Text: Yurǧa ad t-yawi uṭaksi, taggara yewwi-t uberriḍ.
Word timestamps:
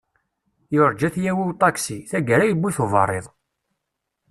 Yurǧa 0.73 1.05
ad 1.07 1.13
t-yawi 1.15 1.43
uṭaksi, 1.51 1.97
taggara 2.09 2.45
yewwi-t 2.49 2.77
uberriḍ. 2.83 3.25